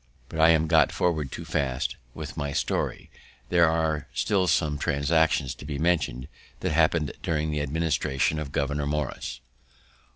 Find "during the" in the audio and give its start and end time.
7.21-7.61